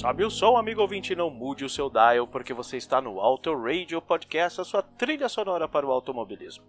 [0.00, 3.54] Sobe o som, amigo ouvinte, não mude o seu dial, porque você está no Auto
[3.54, 6.64] Radio Podcast, a sua trilha sonora para o automobilismo.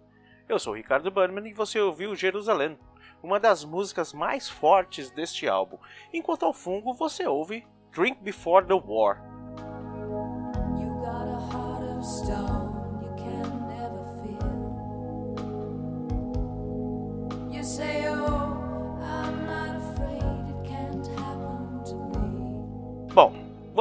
[0.46, 2.78] Eu sou Ricardo Burnman e você ouviu Jerusalém,
[3.22, 5.78] uma das músicas mais fortes deste álbum.
[6.12, 9.31] Enquanto ao fungo, você ouve Drink Before the War.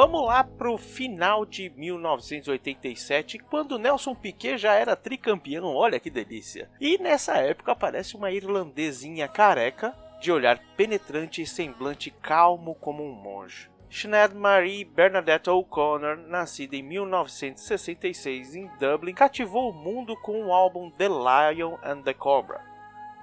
[0.01, 6.71] Vamos lá pro final de 1987, quando Nelson Piquet já era tricampeão, olha que delícia.
[6.81, 13.11] E nessa época aparece uma irlandesinha careca, de olhar penetrante e semblante calmo como um
[13.11, 13.69] monge.
[13.91, 20.89] Sinead Marie Bernadette O'Connor, nascida em 1966 em Dublin, cativou o mundo com o álbum
[20.89, 22.59] The Lion and the Cobra,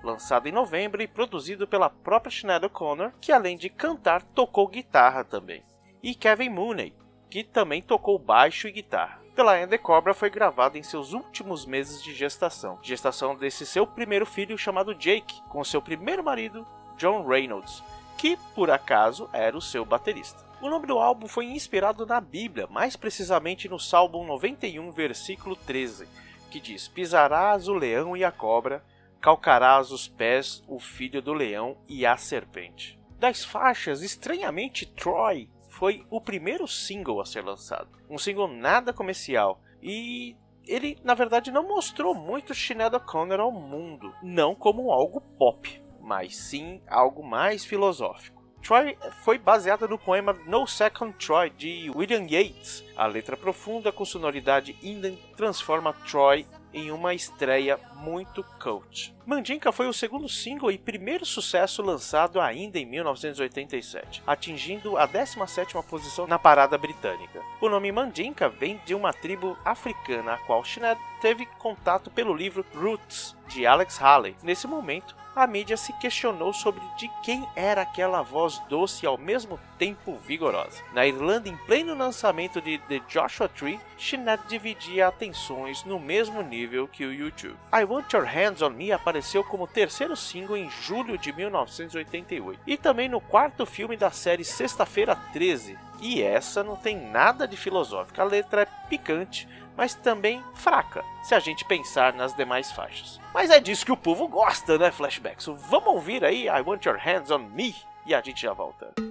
[0.04, 5.24] lançado em novembro e produzido pela própria Sinead O'Connor, que além de cantar, tocou guitarra
[5.24, 5.66] também.
[6.02, 6.94] E Kevin Mooney,
[7.28, 9.20] que também tocou baixo e guitarra.
[9.34, 13.86] The Lion the Cobra foi gravado em seus últimos meses de gestação, gestação desse seu
[13.86, 16.66] primeiro filho chamado Jake, com seu primeiro marido,
[16.96, 17.82] John Reynolds,
[18.16, 20.44] que por acaso era o seu baterista.
[20.60, 26.08] O nome do álbum foi inspirado na Bíblia, mais precisamente no Salmo 91, versículo 13,
[26.50, 28.84] que diz: Pisarás o leão e a cobra,
[29.20, 32.98] calcarás os pés o filho do leão e a serpente.
[33.18, 35.48] Das faixas, estranhamente, Troy
[35.78, 37.88] foi o primeiro single a ser lançado.
[38.10, 40.36] Um single nada comercial e
[40.66, 46.36] ele, na verdade, não mostrou muito Sinead O'Connor ao mundo, não como algo pop, mas
[46.36, 48.42] sim algo mais filosófico.
[48.60, 52.84] Troy foi baseada no poema No Second Troy de William Yeats.
[52.96, 59.14] A letra profunda com sonoridade indie transforma Troy em uma estreia muito cult.
[59.26, 65.82] Mandinka foi o segundo single e primeiro sucesso lançado ainda em 1987, atingindo a 17ª
[65.84, 67.42] posição na parada britânica.
[67.60, 72.64] O nome Mandinka vem de uma tribo africana a qual Sinead teve contato pelo livro
[72.74, 74.36] Roots de Alex Haley.
[74.42, 79.16] Nesse momento, a mídia se questionou sobre de quem era aquela voz doce e ao
[79.16, 80.82] mesmo tempo vigorosa.
[80.92, 86.88] Na Irlanda, em pleno lançamento de The Joshua Tree, Sinead dividia atenções no mesmo nível
[86.88, 87.56] que o YouTube.
[87.72, 92.76] I Want Your Hands on Me apareceu como terceiro single em julho de 1988 e
[92.76, 95.78] também no quarto filme da série Sexta-feira 13.
[96.00, 101.36] E essa não tem nada de filosófica, a letra é picante, mas também fraca, se
[101.36, 103.20] a gente pensar nas demais faixas.
[103.32, 105.46] Mas é disso que o povo gosta, né, Flashbacks?
[105.46, 109.07] Vamos ouvir aí I Want Your Hands on Me e a gente já volta.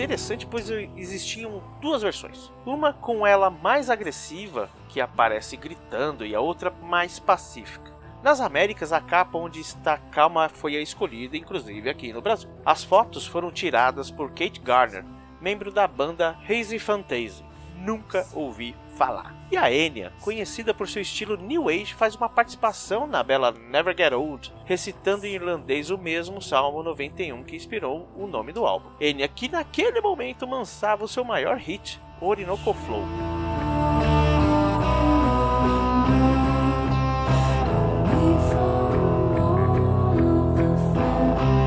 [0.00, 2.50] Interessante pois existiam duas versões.
[2.64, 7.90] Uma com ela mais agressiva, que aparece gritando, e a outra mais pacífica.
[8.22, 12.48] Nas Américas, a capa onde está calma foi a escolhida, inclusive aqui no Brasil.
[12.64, 15.04] As fotos foram tiradas por Kate Garner,
[15.40, 17.44] membro da banda Hazy Fantasy.
[17.76, 19.34] Nunca ouvi falar.
[19.50, 23.96] E a Enya, conhecida por seu estilo New Age, faz uma participação na bela Never
[23.96, 28.90] Get Old, recitando em irlandês o mesmo Salmo 91 que inspirou o nome do álbum.
[29.00, 33.04] Enya que naquele momento lançava o seu maior hit, Orinoco Flow.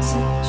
[0.04, 0.43] Just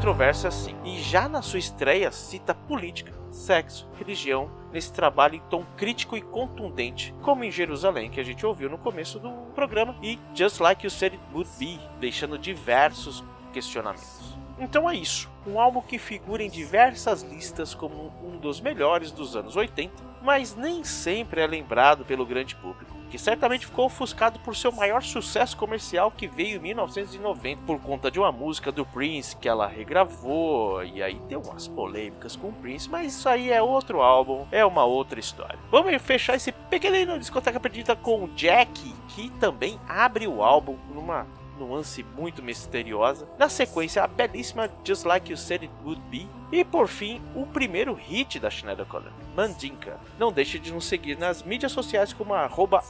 [0.00, 5.36] Schneider é controversa sim, e já na sua estreia cita política, sexo, religião, nesse trabalho
[5.36, 9.30] em tom crítico e contundente, como em Jerusalém, que a gente ouviu no começo do
[9.54, 14.34] programa, e Just Like You Said It Would Be, deixando diversos questionamentos.
[14.58, 19.36] Então é isso, um álbum que figura em diversas listas como um dos melhores dos
[19.36, 19.92] anos 80,
[20.22, 25.02] mas nem sempre é lembrado pelo grande público que certamente ficou ofuscado por seu maior
[25.02, 29.66] sucesso comercial que veio em 1990 por conta de uma música do Prince que ela
[29.66, 34.46] regravou e aí deu umas polêmicas com o Prince, mas isso aí é outro álbum,
[34.52, 35.58] é uma outra história.
[35.70, 41.26] Vamos fechar esse pequenino discoteca perdida com Jack, que também abre o álbum numa
[41.60, 43.28] nuance muito misteriosa.
[43.38, 46.26] Na sequência, a belíssima Just Like You Said It Would Be.
[46.50, 49.98] E por fim, o primeiro hit da Schneider Color, Mandinka.
[50.18, 52.82] Não deixe de nos seguir nas mídias sociais como arroba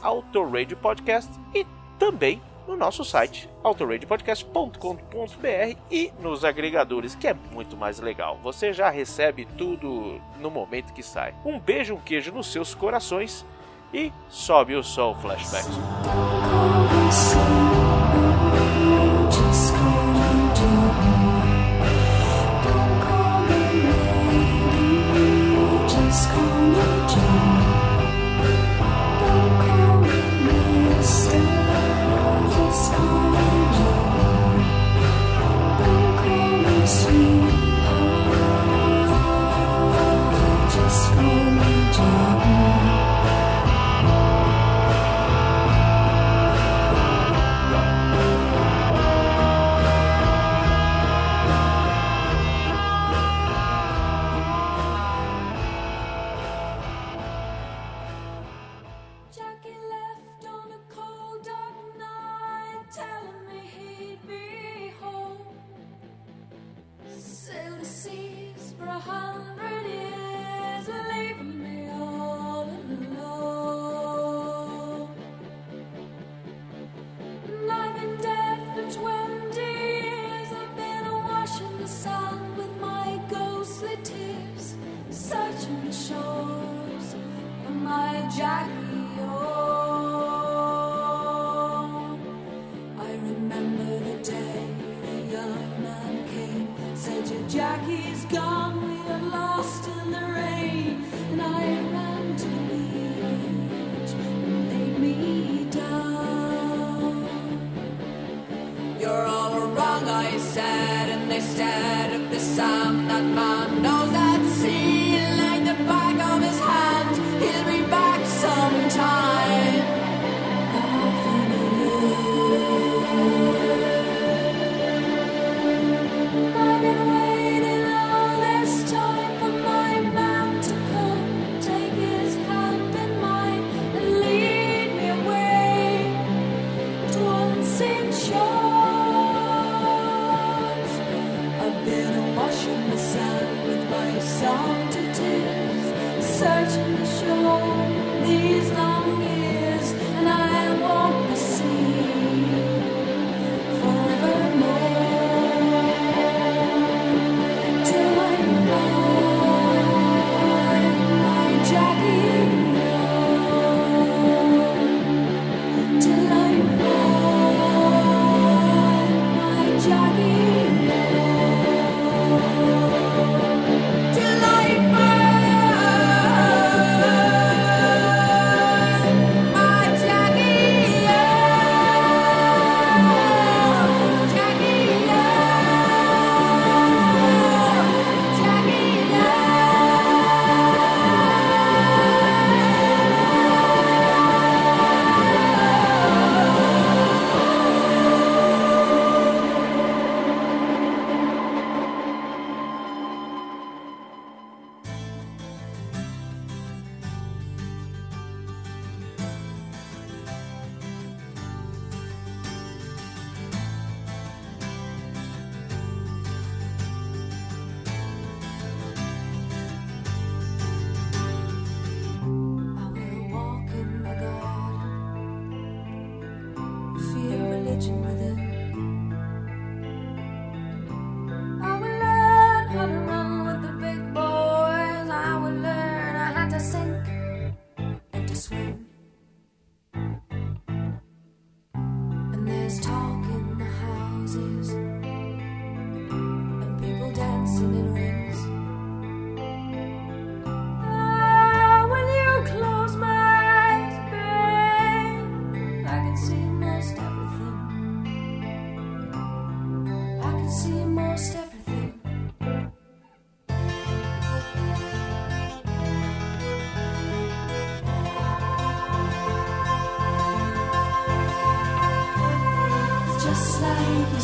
[0.81, 1.65] Podcast e
[1.99, 8.39] também no nosso site autoradiopodcast.com.br e nos agregadores, que é muito mais legal.
[8.41, 11.33] Você já recebe tudo no momento que sai.
[11.45, 13.45] Um beijo, um queijo nos seus corações
[13.93, 15.67] e sobe o som flashback.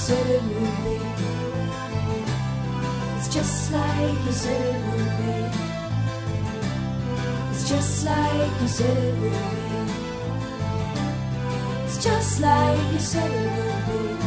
[0.08, 0.96] Said it would be.
[3.17, 5.34] It's just like you said it would be.
[7.52, 9.67] It's just like you said it would be.
[11.84, 13.50] It's just like you said it
[13.89, 14.27] would be.